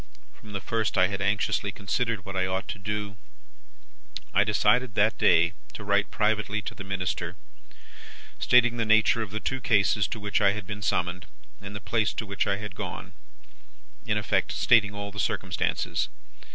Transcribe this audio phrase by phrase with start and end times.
[0.33, 3.17] From the first, I had anxiously considered what I ought to do.
[4.33, 7.35] I decided, that day, to write privately to the Minister,
[8.39, 11.27] stating the nature of the two cases to which I had been summoned,
[11.61, 13.13] and the place to which I had gone:
[14.03, 16.09] in effect, stating all the circumstances.